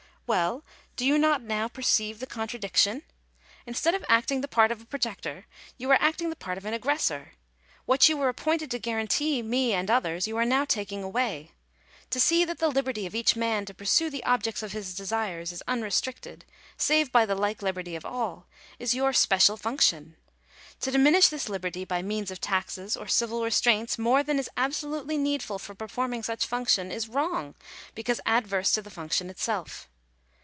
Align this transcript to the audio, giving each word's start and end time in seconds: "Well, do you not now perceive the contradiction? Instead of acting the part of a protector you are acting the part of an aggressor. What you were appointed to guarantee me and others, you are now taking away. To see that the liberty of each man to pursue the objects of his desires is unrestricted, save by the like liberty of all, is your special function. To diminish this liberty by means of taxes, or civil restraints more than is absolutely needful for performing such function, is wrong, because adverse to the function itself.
"Well, 0.31 0.63
do 0.95 1.05
you 1.05 1.17
not 1.17 1.41
now 1.43 1.67
perceive 1.67 2.21
the 2.21 2.25
contradiction? 2.25 3.03
Instead 3.65 3.93
of 3.95 4.05
acting 4.07 4.39
the 4.39 4.47
part 4.47 4.71
of 4.71 4.79
a 4.81 4.85
protector 4.85 5.45
you 5.77 5.91
are 5.91 5.97
acting 5.99 6.29
the 6.29 6.37
part 6.37 6.57
of 6.57 6.63
an 6.63 6.73
aggressor. 6.73 7.33
What 7.83 8.07
you 8.07 8.15
were 8.15 8.29
appointed 8.29 8.71
to 8.71 8.79
guarantee 8.79 9.41
me 9.41 9.73
and 9.73 9.91
others, 9.91 10.29
you 10.29 10.37
are 10.37 10.45
now 10.45 10.63
taking 10.63 11.03
away. 11.03 11.51
To 12.11 12.19
see 12.21 12.45
that 12.45 12.59
the 12.59 12.69
liberty 12.69 13.05
of 13.05 13.13
each 13.13 13.35
man 13.35 13.65
to 13.65 13.73
pursue 13.73 14.09
the 14.09 14.23
objects 14.23 14.63
of 14.63 14.71
his 14.71 14.95
desires 14.95 15.51
is 15.51 15.61
unrestricted, 15.67 16.45
save 16.77 17.11
by 17.11 17.25
the 17.25 17.35
like 17.35 17.61
liberty 17.61 17.97
of 17.97 18.05
all, 18.05 18.47
is 18.79 18.95
your 18.95 19.11
special 19.11 19.57
function. 19.57 20.15
To 20.79 20.91
diminish 20.91 21.27
this 21.27 21.49
liberty 21.49 21.83
by 21.83 22.01
means 22.01 22.31
of 22.31 22.39
taxes, 22.39 22.95
or 22.95 23.09
civil 23.09 23.43
restraints 23.43 23.99
more 23.99 24.23
than 24.23 24.39
is 24.39 24.49
absolutely 24.55 25.17
needful 25.17 25.59
for 25.59 25.75
performing 25.75 26.23
such 26.23 26.45
function, 26.47 26.89
is 26.89 27.09
wrong, 27.09 27.53
because 27.95 28.21
adverse 28.25 28.71
to 28.73 28.81
the 28.81 28.89
function 28.89 29.29
itself. 29.29 29.89